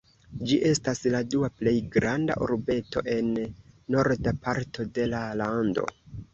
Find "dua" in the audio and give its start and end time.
1.33-1.49